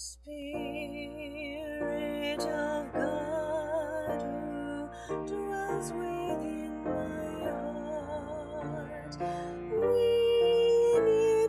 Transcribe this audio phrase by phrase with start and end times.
[0.00, 0.30] Spirit
[2.38, 4.22] of God
[5.08, 9.16] who dwells within my heart.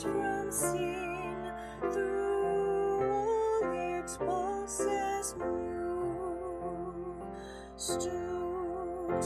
[0.00, 1.52] From sin
[1.92, 3.62] through all
[4.00, 4.16] its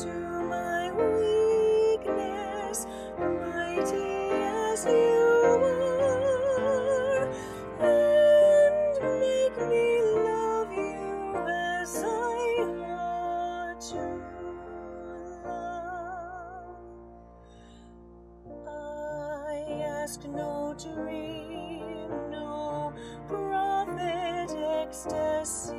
[0.03, 0.11] to
[0.51, 2.87] my weakness,
[3.21, 5.32] mighty as you
[20.13, 22.93] ask no dream, no
[23.27, 24.51] prophet
[24.83, 25.72] ecstasies,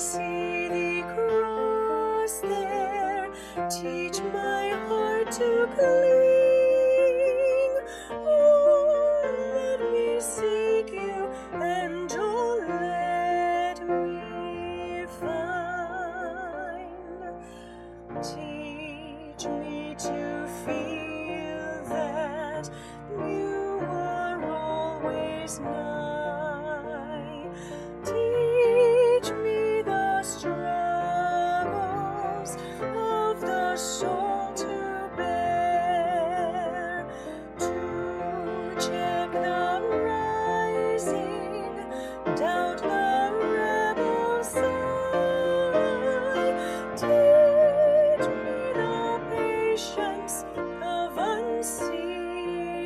[0.00, 3.28] see cross there.
[3.68, 7.36] Teach my heart to cling.
[8.10, 16.88] Oh, let me seek you, and oh, let me find.
[18.22, 22.70] Teach me to feel that
[23.18, 25.60] you are always.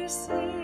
[0.09, 0.64] see.